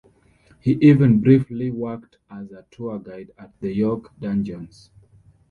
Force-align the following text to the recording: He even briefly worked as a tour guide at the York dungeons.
He 0.59 0.71
even 0.81 1.21
briefly 1.21 1.69
worked 1.69 2.17
as 2.31 2.51
a 2.51 2.65
tour 2.71 2.97
guide 2.97 3.29
at 3.37 3.51
the 3.59 3.71
York 3.71 4.09
dungeons. 4.19 4.89